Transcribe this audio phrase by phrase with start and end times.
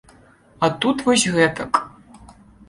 [0.67, 1.81] А тут вось гэтак.